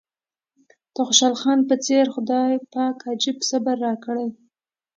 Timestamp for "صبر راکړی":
3.49-4.27